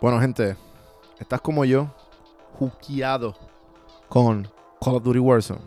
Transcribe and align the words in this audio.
Bueno, 0.00 0.18
gente, 0.18 0.56
estás 1.18 1.42
como 1.42 1.62
yo, 1.66 1.88
juqueado 2.58 3.34
con 4.08 4.48
Call 4.80 4.94
of 4.94 5.02
Duty 5.02 5.18
Warzone. 5.18 5.60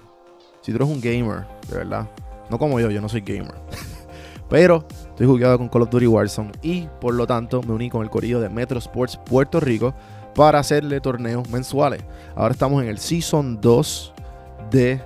Si 0.61 0.71
tú 0.71 0.77
eres 0.77 0.89
un 0.89 0.99
gamer, 0.99 1.45
de 1.69 1.77
verdad, 1.77 2.09
no 2.49 2.57
como 2.57 2.79
yo, 2.79 2.89
yo 2.89 2.99
no 2.99 3.07
soy 3.07 3.21
gamer. 3.21 3.53
Pero 4.49 4.87
estoy 4.89 5.27
jugueado 5.27 5.59
con 5.59 5.69
Call 5.69 5.83
of 5.83 5.91
Duty 5.91 6.07
Warzone 6.07 6.51
y 6.63 6.87
por 6.99 7.13
lo 7.13 7.27
tanto 7.27 7.61
me 7.61 7.73
uní 7.73 7.91
con 7.91 8.01
el 8.01 8.09
corillo 8.09 8.39
de 8.39 8.49
Metro 8.49 8.79
Sports 8.79 9.19
Puerto 9.23 9.59
Rico 9.59 9.93
para 10.33 10.57
hacerle 10.57 10.99
torneos 10.99 11.47
mensuales. 11.51 12.03
Ahora 12.35 12.53
estamos 12.53 12.81
en 12.81 12.89
el 12.89 12.97
Season 12.97 13.61
2 13.61 14.13
de 14.71 14.99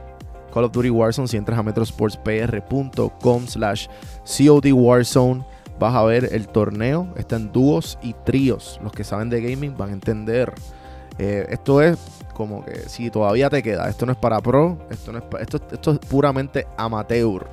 Call 0.54 0.64
of 0.64 0.72
Duty 0.72 0.90
Warzone. 0.90 1.28
Si 1.28 1.36
entras 1.36 1.60
a 1.60 1.64
metrosportspr.com 1.64 3.46
slash 3.46 3.88
COD 4.24 4.72
Warzone, 4.72 5.44
vas 5.80 5.96
a 5.96 6.04
ver 6.04 6.30
el 6.32 6.48
torneo. 6.48 7.14
Está 7.18 7.36
en 7.36 7.52
dúos 7.52 7.98
y 8.02 8.14
tríos. 8.26 8.80
Los 8.84 8.92
que 8.92 9.04
saben 9.04 9.30
de 9.30 9.42
gaming 9.42 9.76
van 9.78 9.90
a 9.90 9.94
entender. 9.94 10.54
Eh, 11.20 11.48
esto 11.50 11.82
es 11.82 11.98
como 12.34 12.64
que 12.64 12.88
si 12.88 13.10
todavía 13.10 13.50
te 13.50 13.64
queda, 13.64 13.90
esto 13.90 14.06
no 14.06 14.12
es 14.12 14.18
para 14.18 14.40
pro, 14.40 14.78
esto, 14.92 15.12
no 15.12 15.18
es 15.18 15.24
esto, 15.40 15.60
esto 15.72 15.92
es 15.94 16.00
puramente 16.00 16.68
amateur. 16.78 17.48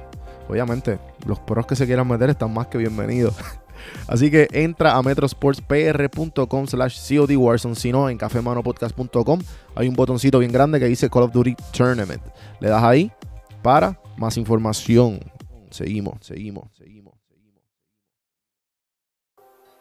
Obviamente, 0.48 0.98
los 1.26 1.40
pros 1.40 1.66
que 1.66 1.74
se 1.74 1.86
quieran 1.86 2.06
meter 2.06 2.28
están 2.28 2.52
más 2.52 2.66
que 2.66 2.76
bienvenidos. 2.76 3.34
Así 4.06 4.30
que 4.30 4.46
entra 4.52 4.96
a 4.96 5.02
metrosportspr.com 5.02 6.66
slash 6.66 7.16
COD 7.16 7.36
Warzone, 7.36 7.74
si 7.74 7.92
no, 7.92 8.08
en 8.08 8.18
cafemanopodcast.com 8.18 9.40
hay 9.74 9.88
un 9.88 9.94
botoncito 9.94 10.38
bien 10.38 10.52
grande 10.52 10.78
que 10.78 10.86
dice 10.86 11.08
Call 11.08 11.24
of 11.24 11.32
Duty 11.32 11.56
Tournament. 11.72 12.22
Le 12.60 12.68
das 12.68 12.82
ahí 12.82 13.10
para 13.62 13.98
más 14.16 14.36
información. 14.36 15.20
Seguimos, 15.70 16.18
seguimos, 16.20 16.68
seguimos. 16.76 17.23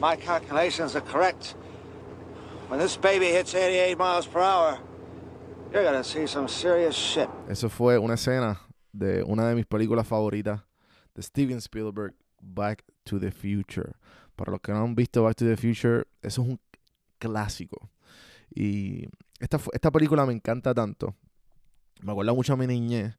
My 0.00 0.16
calculations 0.16 0.96
are 0.96 1.02
correct. 1.02 1.54
When 2.68 2.80
this 2.80 2.96
baby 2.96 3.26
hits 3.26 3.54
88 3.54 3.98
miles 3.98 4.26
per 4.26 4.40
hour, 4.40 4.78
you're 5.72 5.84
gonna 5.84 6.02
see 6.02 6.26
some 6.26 6.48
serious 6.48 6.96
shit. 6.96 7.28
Eso 7.48 7.68
fue 7.68 7.98
una 7.98 8.14
escena 8.14 8.60
de 8.92 9.22
una 9.22 9.46
de 9.46 9.54
mis 9.54 9.66
películas 9.66 10.06
favoritas 10.06 10.62
de 11.14 11.22
Steven 11.22 11.58
Spielberg, 11.58 12.14
Back 12.40 12.82
to 13.04 13.18
the 13.18 13.30
Future. 13.30 13.92
Para 14.36 14.52
los 14.52 14.60
que 14.62 14.72
no 14.72 14.82
han 14.82 14.94
visto 14.94 15.22
Back 15.24 15.36
to 15.36 15.44
the 15.44 15.56
Future, 15.56 16.06
eso 16.22 16.42
es 16.42 16.48
un 16.48 16.60
clásico. 17.18 17.90
Y 18.54 19.06
esta, 19.38 19.60
esta 19.72 19.90
película 19.90 20.24
me 20.24 20.32
encanta 20.32 20.72
tanto. 20.72 21.14
Me 22.00 22.12
acuerda 22.12 22.32
mucho 22.32 22.54
a 22.54 22.56
mi 22.56 22.66
niñez. 22.66 23.18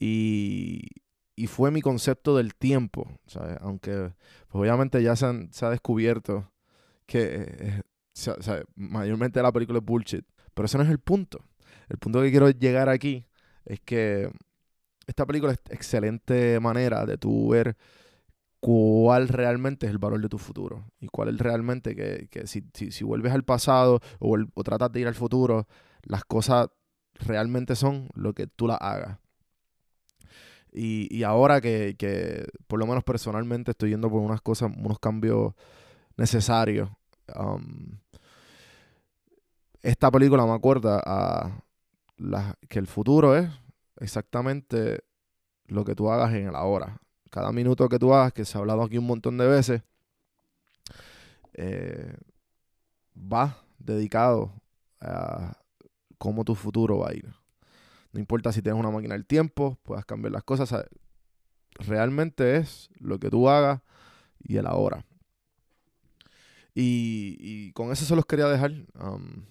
Y, 0.00 0.88
y 1.36 1.48
fue 1.48 1.70
mi 1.72 1.82
concepto 1.82 2.36
del 2.36 2.54
tiempo. 2.56 3.08
¿sabes? 3.28 3.58
Aunque 3.62 4.12
pues 4.48 4.60
obviamente 4.62 5.02
ya 5.02 5.16
se, 5.16 5.26
han- 5.26 5.52
se 5.52 5.66
ha 5.66 5.70
descubierto 5.70 6.50
que 7.06 7.46
eh, 7.58 7.82
o 8.38 8.42
sea, 8.42 8.62
mayormente 8.76 9.42
la 9.42 9.52
película 9.52 9.78
es 9.80 9.84
bullshit. 9.84 10.24
Pero 10.54 10.66
ese 10.66 10.78
no 10.78 10.84
es 10.84 10.90
el 10.90 11.00
punto. 11.00 11.40
El 11.88 11.98
punto 11.98 12.22
que 12.22 12.30
quiero 12.30 12.50
llegar 12.50 12.88
aquí 12.88 13.26
es 13.66 13.80
que 13.80 14.30
esta 15.06 15.26
película 15.26 15.52
es 15.52 15.60
excelente 15.70 16.60
manera 16.60 17.06
de 17.06 17.18
tú 17.18 17.50
ver 17.50 17.76
cuál 18.60 19.28
realmente 19.28 19.86
es 19.86 19.92
el 19.92 19.98
valor 19.98 20.20
de 20.20 20.28
tu 20.28 20.38
futuro 20.38 20.84
y 21.00 21.08
cuál 21.08 21.28
es 21.28 21.38
realmente 21.38 21.94
que, 21.94 22.28
que 22.30 22.46
si, 22.46 22.64
si, 22.74 22.90
si 22.92 23.04
vuelves 23.04 23.32
al 23.32 23.44
pasado 23.44 24.00
o, 24.18 24.30
vuel- 24.36 24.50
o 24.54 24.64
tratas 24.64 24.92
de 24.92 25.00
ir 25.00 25.08
al 25.08 25.14
futuro, 25.14 25.66
las 26.02 26.24
cosas 26.24 26.68
realmente 27.14 27.76
son 27.76 28.08
lo 28.14 28.34
que 28.34 28.46
tú 28.46 28.66
las 28.66 28.78
hagas. 28.80 29.18
Y, 30.76 31.08
y 31.16 31.24
ahora 31.24 31.60
que, 31.62 31.96
que, 31.98 32.46
por 32.68 32.78
lo 32.78 32.86
menos 32.86 33.04
personalmente 33.04 33.72
estoy 33.72 33.90
yendo 33.90 34.10
por 34.10 34.20
unas 34.22 34.42
cosas, 34.42 34.72
unos 34.76 34.98
cambios 35.00 35.54
necesarios, 36.16 36.90
esta 39.82 40.10
película 40.10 40.44
me 40.46 40.52
acuerda 40.52 41.00
a 41.04 41.62
la- 42.18 42.56
que 42.68 42.78
el 42.78 42.86
futuro 42.86 43.36
es 43.36 43.50
exactamente 44.00 45.04
lo 45.66 45.84
que 45.84 45.94
tú 45.94 46.10
hagas 46.10 46.34
en 46.34 46.48
el 46.48 46.56
ahora. 46.56 46.98
Cada 47.30 47.52
minuto 47.52 47.88
que 47.88 47.98
tú 47.98 48.14
hagas, 48.14 48.32
que 48.32 48.44
se 48.44 48.58
ha 48.58 48.60
hablado 48.62 48.82
aquí 48.82 48.98
un 48.98 49.06
montón 49.06 49.38
de 49.38 49.46
veces, 49.46 49.82
eh, 51.54 52.16
va 53.16 53.56
dedicado 53.78 54.52
a 55.00 55.56
cómo 56.18 56.44
tu 56.44 56.54
futuro 56.54 56.98
va 57.00 57.10
a 57.10 57.14
ir. 57.14 57.34
No 58.16 58.20
importa 58.20 58.50
si 58.50 58.62
tienes 58.62 58.80
una 58.80 58.90
máquina 58.90 59.12
del 59.12 59.26
tiempo, 59.26 59.78
puedas 59.82 60.06
cambiar 60.06 60.32
las 60.32 60.42
cosas. 60.42 60.86
Realmente 61.80 62.56
es 62.56 62.88
lo 62.98 63.18
que 63.18 63.28
tú 63.28 63.46
hagas 63.50 63.82
y 64.42 64.56
el 64.56 64.66
ahora. 64.66 65.04
Y, 66.74 67.36
y 67.38 67.72
con 67.72 67.92
eso 67.92 68.06
se 68.06 68.16
los 68.16 68.24
quería 68.24 68.46
dejar. 68.46 68.72
Um, 68.98 69.44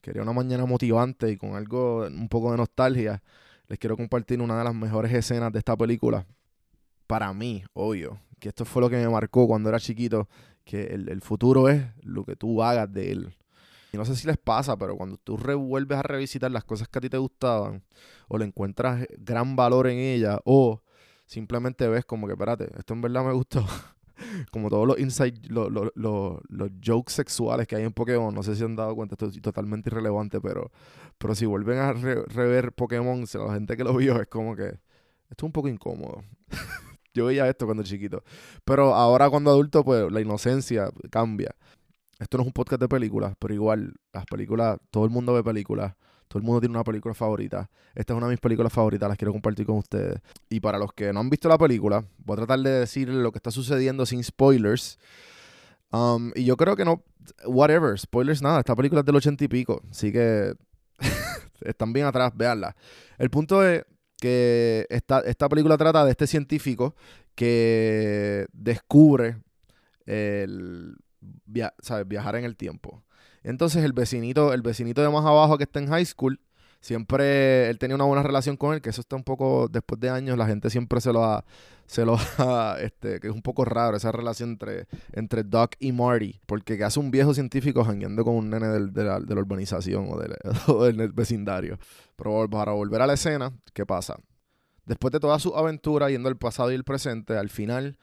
quería 0.00 0.22
una 0.22 0.32
mañana 0.32 0.66
motivante 0.66 1.30
y 1.30 1.36
con 1.36 1.54
algo, 1.54 2.04
un 2.08 2.28
poco 2.28 2.50
de 2.50 2.56
nostalgia. 2.56 3.22
Les 3.68 3.78
quiero 3.78 3.96
compartir 3.96 4.40
una 4.40 4.58
de 4.58 4.64
las 4.64 4.74
mejores 4.74 5.12
escenas 5.12 5.52
de 5.52 5.60
esta 5.60 5.76
película. 5.76 6.26
Para 7.06 7.32
mí, 7.32 7.62
obvio. 7.74 8.20
Que 8.40 8.48
esto 8.48 8.64
fue 8.64 8.82
lo 8.82 8.90
que 8.90 8.96
me 8.96 9.08
marcó 9.08 9.46
cuando 9.46 9.68
era 9.68 9.78
chiquito. 9.78 10.28
Que 10.64 10.86
el 10.86 11.20
futuro 11.20 11.68
es 11.68 11.84
lo 12.02 12.24
que 12.24 12.34
tú 12.34 12.60
hagas 12.60 12.92
de 12.92 13.12
él. 13.12 13.36
Y 13.92 13.96
no 13.96 14.04
sé 14.04 14.14
si 14.16 14.26
les 14.26 14.38
pasa, 14.38 14.76
pero 14.76 14.96
cuando 14.96 15.16
tú 15.18 15.36
revuelves 15.36 15.98
a 15.98 16.02
revisitar 16.02 16.50
las 16.50 16.64
cosas 16.64 16.88
que 16.88 16.98
a 16.98 17.02
ti 17.02 17.08
te 17.10 17.18
gustaban, 17.18 17.82
o 18.28 18.38
le 18.38 18.44
encuentras 18.44 19.06
gran 19.18 19.56
valor 19.56 19.88
en 19.88 19.98
ellas, 19.98 20.38
o 20.44 20.82
simplemente 21.26 21.88
ves 21.88 22.04
como 22.04 22.26
que, 22.26 22.34
espérate, 22.34 22.70
esto 22.78 22.94
en 22.94 23.00
verdad 23.02 23.24
me 23.24 23.32
gustó. 23.32 23.64
como 24.52 24.68
todos 24.68 24.86
los 24.86 24.98
inside, 24.98 25.40
lo- 25.48 25.70
lo- 25.70 25.90
lo- 25.94 26.40
los 26.48 26.70
jokes 26.84 27.12
sexuales 27.12 27.66
que 27.66 27.76
hay 27.76 27.84
en 27.84 27.92
Pokémon, 27.92 28.34
no 28.34 28.42
sé 28.42 28.54
si 28.54 28.62
han 28.64 28.76
dado 28.76 28.94
cuenta, 28.94 29.14
esto 29.14 29.26
es 29.26 29.40
totalmente 29.40 29.88
irrelevante, 29.90 30.40
pero, 30.40 30.70
pero 31.18 31.34
si 31.34 31.46
vuelven 31.46 31.78
a 31.78 31.92
re- 31.92 32.24
rever 32.26 32.72
Pokémon, 32.72 33.24
la 33.32 33.54
gente 33.54 33.76
que 33.76 33.84
lo 33.84 33.94
vio 33.96 34.20
es 34.20 34.28
como 34.28 34.54
que, 34.54 34.66
esto 34.68 34.80
es 35.38 35.42
un 35.42 35.52
poco 35.52 35.68
incómodo. 35.68 36.22
Yo 37.14 37.26
veía 37.26 37.48
esto 37.48 37.66
cuando 37.66 37.82
chiquito. 37.82 38.22
Pero 38.64 38.94
ahora 38.94 39.28
cuando 39.30 39.50
adulto, 39.50 39.84
pues 39.84 40.10
la 40.12 40.20
inocencia 40.20 40.90
cambia. 41.10 41.54
Esto 42.20 42.36
no 42.36 42.42
es 42.42 42.46
un 42.48 42.52
podcast 42.52 42.80
de 42.80 42.88
películas, 42.88 43.34
pero 43.38 43.54
igual, 43.54 43.94
las 44.12 44.26
películas, 44.26 44.78
todo 44.90 45.04
el 45.06 45.10
mundo 45.10 45.32
ve 45.32 45.42
películas. 45.42 45.94
Todo 46.28 46.38
el 46.38 46.44
mundo 46.44 46.60
tiene 46.60 46.76
una 46.76 46.84
película 46.84 47.14
favorita. 47.14 47.68
Esta 47.94 48.12
es 48.12 48.16
una 48.16 48.26
de 48.26 48.34
mis 48.34 48.40
películas 48.40 48.72
favoritas, 48.72 49.08
las 49.08 49.18
quiero 49.18 49.32
compartir 49.32 49.66
con 49.66 49.78
ustedes. 49.78 50.20
Y 50.48 50.60
para 50.60 50.78
los 50.78 50.92
que 50.92 51.12
no 51.12 51.20
han 51.20 51.30
visto 51.30 51.48
la 51.48 51.58
película, 51.58 52.04
voy 52.18 52.34
a 52.34 52.36
tratar 52.36 52.60
de 52.60 52.70
decir 52.70 53.08
lo 53.08 53.32
que 53.32 53.38
está 53.38 53.50
sucediendo 53.50 54.04
sin 54.06 54.22
spoilers. 54.22 54.98
Um, 55.90 56.30
y 56.36 56.44
yo 56.44 56.56
creo 56.56 56.76
que 56.76 56.84
no, 56.84 57.02
whatever, 57.46 57.98
spoilers 57.98 58.42
nada, 58.42 58.60
esta 58.60 58.76
película 58.76 59.00
es 59.00 59.06
del 59.06 59.16
ochenta 59.16 59.42
y 59.42 59.48
pico, 59.48 59.82
así 59.90 60.12
que 60.12 60.54
están 61.62 61.92
bien 61.92 62.06
atrás, 62.06 62.32
veanla. 62.36 62.76
El 63.18 63.30
punto 63.30 63.64
es 63.66 63.84
que 64.18 64.86
esta, 64.88 65.20
esta 65.20 65.48
película 65.48 65.76
trata 65.78 66.04
de 66.04 66.12
este 66.12 66.26
científico 66.28 66.94
que 67.34 68.46
descubre 68.52 69.38
el 70.06 70.96
viajar 71.50 72.36
en 72.36 72.44
el 72.44 72.56
tiempo. 72.56 73.02
Entonces 73.42 73.84
el 73.84 73.92
vecinito, 73.92 74.52
el 74.52 74.62
vecinito 74.62 75.02
de 75.02 75.08
más 75.10 75.24
abajo 75.24 75.56
que 75.58 75.64
está 75.64 75.78
en 75.80 75.88
high 75.88 76.04
school 76.04 76.40
siempre 76.80 77.68
él 77.68 77.78
tenía 77.78 77.94
una 77.94 78.04
buena 78.04 78.22
relación 78.22 78.56
con 78.56 78.74
él, 78.74 78.80
que 78.80 78.90
eso 78.90 79.00
está 79.02 79.16
un 79.16 79.22
poco, 79.24 79.68
después 79.68 80.00
de 80.00 80.08
años, 80.10 80.38
la 80.38 80.46
gente 80.46 80.70
siempre 80.70 81.00
se 81.00 81.12
lo 81.12 81.24
ha, 81.24 81.44
se 81.86 82.04
lo 82.06 82.16
ha, 82.38 82.76
este, 82.80 83.20
que 83.20 83.28
es 83.28 83.34
un 83.34 83.42
poco 83.42 83.64
raro 83.64 83.96
esa 83.96 84.12
relación 84.12 84.50
entre, 84.50 84.86
entre 85.12 85.42
Doc 85.42 85.72
y 85.78 85.92
Marty, 85.92 86.40
porque 86.46 86.78
que 86.78 86.84
hace 86.84 86.98
un 86.98 87.10
viejo 87.10 87.34
científico 87.34 87.84
jangueando 87.84 88.24
con 88.24 88.34
un 88.34 88.48
nene 88.50 88.68
del- 88.68 88.92
de, 88.92 89.04
la, 89.04 89.20
de 89.20 89.34
la 89.34 89.40
urbanización 89.40 90.06
o 90.10 90.18
del, 90.18 90.34
o 90.68 90.84
del 90.84 91.12
vecindario. 91.12 91.78
Pero 92.16 92.48
para 92.48 92.72
volver 92.72 93.02
a 93.02 93.06
la 93.06 93.14
escena, 93.14 93.52
¿qué 93.74 93.84
pasa? 93.84 94.16
Después 94.86 95.12
de 95.12 95.20
toda 95.20 95.38
su 95.38 95.54
aventura 95.56 96.08
yendo 96.10 96.28
al 96.30 96.36
pasado 96.38 96.72
y 96.72 96.74
el 96.74 96.84
presente, 96.84 97.36
al 97.36 97.50
final 97.50 97.98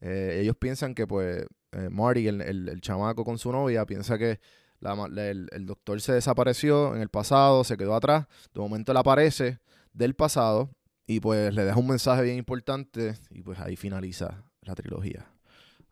eh, 0.00 0.38
ellos 0.40 0.56
piensan 0.56 0.94
que 0.94 1.06
pues 1.06 1.44
eh, 1.72 1.88
Marty, 1.90 2.28
el, 2.28 2.40
el- 2.42 2.68
el 2.68 2.80
chamaco 2.80 3.24
con 3.24 3.38
su 3.38 3.50
novia, 3.52 3.84
piensa 3.86 4.18
que 4.18 4.40
la 4.80 4.94
el, 5.30 5.48
el 5.52 5.66
doctor 5.66 6.00
se 6.00 6.12
desapareció 6.12 6.94
en 6.96 7.02
el 7.02 7.08
pasado, 7.08 7.62
se 7.64 7.76
quedó 7.76 7.94
atrás, 7.94 8.26
de 8.52 8.60
momento 8.60 8.92
él 8.92 8.98
aparece 8.98 9.60
del 9.92 10.14
pasado 10.14 10.70
y 11.06 11.20
pues 11.20 11.54
le 11.54 11.64
deja 11.64 11.78
un 11.78 11.86
mensaje 11.86 12.22
bien 12.22 12.36
importante 12.36 13.14
y 13.30 13.42
pues 13.42 13.58
ahí 13.60 13.76
finaliza 13.76 14.42
la 14.62 14.74
trilogía. 14.74 15.26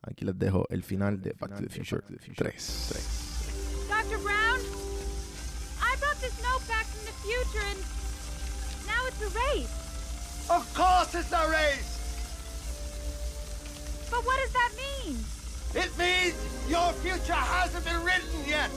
Aquí 0.02 0.24
les 0.24 0.38
dejo 0.38 0.66
el 0.70 0.82
final 0.82 1.20
de 1.20 1.34
Back 1.38 1.56
to 1.56 1.62
the 1.62 1.68
Future 1.68 2.02
3. 2.02 2.26
Dr. 3.88 4.18
Brown, 4.22 4.60
I 5.80 5.96
brought 6.00 6.18
this 6.20 6.34
note 6.42 6.66
back 6.66 6.86
from 6.86 7.04
the 7.04 7.12
future 7.22 7.64
and 7.70 7.78
now 8.86 9.06
it's 9.08 9.20
erased. 9.20 9.70
Of 10.50 10.64
course 10.74 11.14
it's 11.14 11.32
a 11.32 11.48
race! 11.50 11.98
But 14.10 14.24
what 14.24 14.36
does 14.42 14.52
that 14.52 14.72
mean? 14.76 15.16
It 15.74 15.96
means 15.96 16.34
your 16.68 16.92
future 16.94 17.32
hasn't 17.32 17.84
been 17.84 18.02
written 18.04 18.44
yet. 18.46 18.70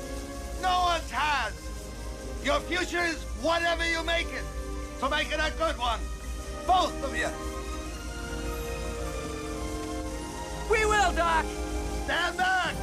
No 0.62 0.94
one's 0.94 1.10
has. 1.10 1.54
Your 2.44 2.60
future 2.60 3.02
is 3.02 3.24
whatever 3.42 3.88
you 3.88 4.04
make 4.04 4.28
it. 4.28 4.44
So 5.00 5.10
make 5.10 5.32
it 5.32 5.40
a 5.40 5.52
good 5.58 5.78
one. 5.78 6.00
Both 6.68 7.04
of 7.04 7.18
you. 7.18 7.30
We 10.70 10.86
will, 10.86 11.12
Doc! 11.14 11.46
Stand 12.06 12.38
back. 12.38 12.76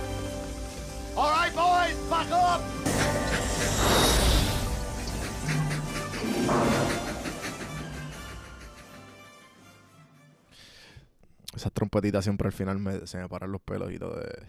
All 1.17 1.31
right, 1.31 1.55
boys, 1.55 1.97
buckle 2.09 2.35
up. 2.35 2.63
Esas 11.61 11.73
trompetitas 11.73 12.25
siempre 12.25 12.47
al 12.47 12.53
final 12.53 12.79
me, 12.79 13.07
se 13.07 13.19
me 13.19 13.29
paran 13.29 13.53
los 13.53 13.61
pelos 13.61 13.93
y 13.93 13.99
todo 13.99 14.17
de, 14.17 14.43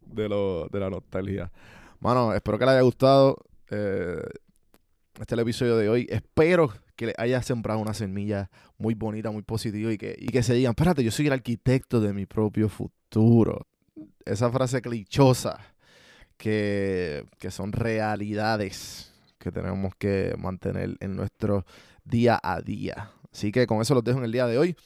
de, 0.06 0.28
lo, 0.28 0.68
de 0.68 0.80
la 0.80 0.90
nostalgia. 0.90 1.52
Mano, 2.00 2.34
espero 2.34 2.58
que 2.58 2.64
les 2.64 2.72
haya 2.74 2.82
gustado 2.82 3.36
eh, 3.70 4.22
este 5.20 5.34
es 5.34 5.38
el 5.38 5.40
episodio 5.40 5.76
de 5.76 5.88
hoy. 5.88 6.06
Espero 6.10 6.72
que 6.94 7.06
les 7.06 7.14
haya 7.18 7.42
sembrado 7.42 7.80
una 7.80 7.94
semilla 7.94 8.50
muy 8.76 8.94
bonita, 8.94 9.30
muy 9.30 9.42
positiva 9.42 9.92
y 9.92 9.98
que, 9.98 10.16
y 10.16 10.26
que 10.26 10.44
se 10.44 10.54
digan, 10.54 10.70
espérate, 10.70 11.02
yo 11.02 11.10
soy 11.10 11.26
el 11.26 11.32
arquitecto 11.32 12.00
de 12.00 12.12
mi 12.12 12.24
propio 12.24 12.68
futuro. 12.68 13.66
Esa 14.24 14.50
frase 14.50 14.80
clichosa 14.80 15.58
que, 16.36 17.24
que 17.38 17.50
son 17.50 17.72
realidades 17.72 19.12
que 19.38 19.50
tenemos 19.50 19.94
que 19.96 20.34
mantener 20.38 20.96
en 21.00 21.16
nuestro 21.16 21.64
día 22.04 22.38
a 22.42 22.60
día. 22.60 23.10
Así 23.32 23.50
que 23.50 23.66
con 23.66 23.80
eso 23.80 23.94
los 23.94 24.04
dejo 24.04 24.18
en 24.18 24.24
el 24.24 24.32
día 24.32 24.46
de 24.46 24.58
hoy. 24.58 24.76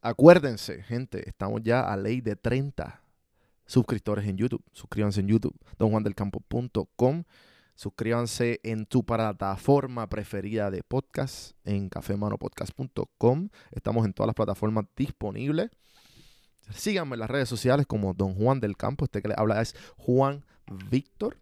Acuérdense, 0.00 0.82
gente, 0.82 1.28
estamos 1.28 1.62
ya 1.62 1.80
a 1.80 1.96
ley 1.96 2.20
de 2.20 2.36
30 2.36 3.02
suscriptores 3.66 4.26
en 4.26 4.36
YouTube. 4.36 4.64
Suscríbanse 4.72 5.20
en 5.20 5.28
YouTube, 5.28 5.56
donjuandelcampo.com. 5.78 7.24
Suscríbanse 7.74 8.58
en 8.64 8.86
tu 8.86 9.04
plataforma 9.04 10.08
preferida 10.08 10.70
de 10.70 10.82
podcast, 10.82 11.52
en 11.64 11.88
cafemanopodcast.com. 11.88 13.50
Estamos 13.70 14.04
en 14.04 14.12
todas 14.12 14.26
las 14.26 14.34
plataformas 14.34 14.86
disponibles. 14.96 15.70
Síganme 16.70 17.14
en 17.14 17.20
las 17.20 17.30
redes 17.30 17.48
sociales 17.48 17.86
como 17.86 18.14
Don 18.14 18.34
Juan 18.34 18.60
del 18.60 18.76
Campo. 18.76 19.04
Este 19.04 19.22
que 19.22 19.28
le 19.28 19.34
habla 19.36 19.62
es 19.62 19.76
Juan 19.96 20.44
Víctor. 20.90 21.38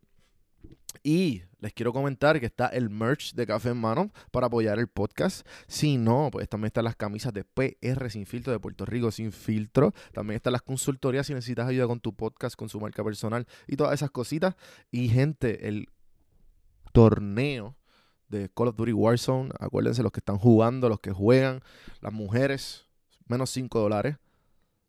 Y 1.02 1.42
les 1.60 1.72
quiero 1.72 1.92
comentar 1.92 2.38
que 2.40 2.46
está 2.46 2.66
el 2.66 2.90
merch 2.90 3.34
de 3.34 3.46
Café 3.46 3.70
en 3.70 3.78
Mano 3.78 4.10
para 4.30 4.46
apoyar 4.46 4.78
el 4.78 4.88
podcast. 4.88 5.46
Si 5.66 5.96
no, 5.96 6.28
pues 6.30 6.48
también 6.48 6.66
están 6.66 6.84
las 6.84 6.96
camisas 6.96 7.32
de 7.32 7.44
PR 7.44 8.10
Sin 8.10 8.26
Filtro 8.26 8.52
de 8.52 8.60
Puerto 8.60 8.84
Rico 8.84 9.10
Sin 9.10 9.32
Filtro. 9.32 9.92
También 10.12 10.36
están 10.36 10.52
las 10.52 10.62
consultorías 10.62 11.26
si 11.26 11.34
necesitas 11.34 11.68
ayuda 11.68 11.86
con 11.86 12.00
tu 12.00 12.14
podcast, 12.14 12.56
con 12.56 12.68
su 12.68 12.80
marca 12.80 13.02
personal 13.02 13.46
y 13.66 13.76
todas 13.76 13.94
esas 13.94 14.10
cositas. 14.10 14.54
Y 14.90 15.08
gente, 15.08 15.68
el 15.68 15.88
torneo 16.92 17.76
de 18.28 18.48
Call 18.48 18.68
of 18.68 18.76
Duty 18.76 18.92
Warzone. 18.92 19.50
Acuérdense 19.60 20.02
los 20.02 20.12
que 20.12 20.20
están 20.20 20.38
jugando, 20.38 20.88
los 20.88 21.00
que 21.00 21.12
juegan, 21.12 21.60
las 22.00 22.12
mujeres, 22.12 22.86
menos 23.26 23.50
5 23.50 23.78
dólares. 23.78 24.16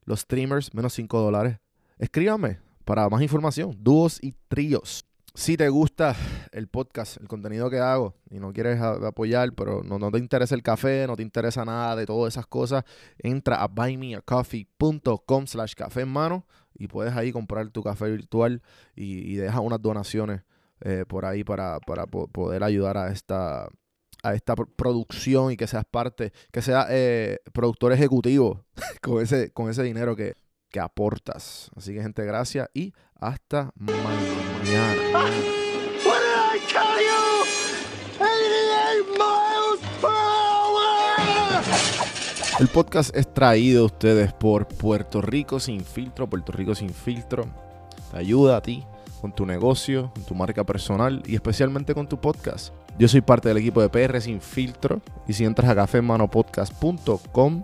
Los 0.06 0.21
streamers, 0.21 0.74
menos 0.74 0.94
5 0.94 1.19
dólares. 1.19 1.60
Escríbame 1.98 2.60
para 2.86 3.10
más 3.10 3.21
información. 3.21 3.75
Dúos 3.77 4.24
y 4.24 4.33
tríos. 4.48 5.06
Si 5.38 5.56
te 5.56 5.69
gusta 5.69 6.16
el 6.51 6.68
podcast, 6.68 7.22
el 7.22 7.28
contenido 7.28 7.69
que 7.69 7.78
hago 7.78 8.16
y 8.31 8.39
no 8.39 8.51
quieres 8.51 8.81
apoyar, 8.81 9.54
pero 9.54 9.84
no, 9.84 10.10
te 10.10 10.18
interesa 10.18 10.56
el 10.56 10.63
café, 10.63 11.06
no 11.06 11.16
te 11.16 11.22
interesa 11.22 11.63
nada 11.63 11.95
de 11.95 12.07
todas 12.07 12.34
esas 12.34 12.48
cosas, 12.48 12.84
entra 13.19 13.62
a 13.62 13.68
buymeacoffee.com 13.68 15.45
slash 15.45 15.75
café 15.75 16.01
en 16.01 16.10
mano 16.10 16.48
y 16.74 16.88
puedes 16.88 17.16
ahí 17.16 17.31
comprar 17.31 17.69
tu 17.69 17.84
café 17.84 18.10
virtual 18.10 18.63
y, 18.95 19.31
y 19.31 19.36
deja 19.36 19.60
unas 19.60 19.80
donaciones 19.80 20.42
eh, 20.81 21.06
por 21.07 21.24
ahí 21.24 21.44
para, 21.44 21.80
para 21.81 22.07
po- 22.07 22.28
poder 22.28 22.63
ayudar 22.63 22.98
a 22.98 23.12
esta, 23.12 23.69
producción 24.75 25.51
y 25.51 25.56
que 25.56 25.68
seas 25.68 25.86
parte, 25.86 26.34
que 26.51 26.63
seas 26.63 26.88
eh, 26.89 27.38
productor 27.54 27.94
ejecutivo 27.94 28.66
con 29.04 29.22
ese, 29.22 29.51
con 29.51 29.69
ese 29.69 29.84
dinero 29.84 30.16
que, 30.16 30.34
aportas. 30.79 31.69
Así 31.75 31.94
que 31.94 32.01
gente, 32.01 32.24
gracias 32.25 32.69
y 32.74 32.94
hasta 33.19 33.71
ma- 33.75 33.91
mañana. 33.94 35.01
What 36.06 36.19
did 36.19 36.38
I 36.53 36.59
tell 36.68 36.97
you? 37.03 37.45
88 38.19 39.06
miles 39.12 39.79
per 40.01 40.09
hour! 40.09 41.63
El 42.59 42.68
podcast 42.69 43.15
es 43.15 43.31
traído 43.33 43.83
a 43.83 43.85
ustedes 43.85 44.33
por 44.33 44.68
Puerto 44.68 45.21
Rico 45.21 45.59
Sin 45.59 45.83
Filtro. 45.83 46.27
Puerto 46.27 46.51
Rico 46.51 46.74
Sin 46.75 46.89
Filtro 46.91 47.45
te 48.12 48.18
ayuda 48.18 48.57
a 48.57 48.62
ti 48.62 48.83
con 49.21 49.33
tu 49.33 49.45
negocio, 49.45 50.12
con 50.13 50.24
tu 50.24 50.35
marca 50.35 50.63
personal 50.63 51.21
y 51.25 51.35
especialmente 51.35 51.94
con 51.94 52.07
tu 52.07 52.19
podcast. 52.19 52.74
Yo 53.00 53.07
soy 53.07 53.21
parte 53.21 53.47
del 53.50 53.57
equipo 53.57 53.81
de 53.81 53.89
PR 53.89 54.19
Sin 54.21 54.41
Filtro 54.41 55.01
y 55.27 55.33
si 55.33 55.45
entras 55.45 55.69
a 55.69 55.75
cafemanopodcast.com 55.75 57.63